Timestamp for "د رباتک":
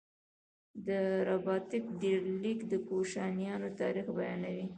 0.87-1.83